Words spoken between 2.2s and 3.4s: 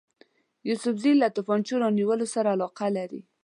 سره علاقه لري.